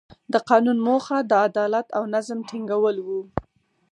د 0.33 0.35
قانون 0.49 0.77
موخه 0.87 1.17
د 1.29 1.31
عدالت 1.47 1.87
او 1.97 2.03
نظم 2.13 2.39
ټینګول 2.49 2.97
وو. 3.01 3.21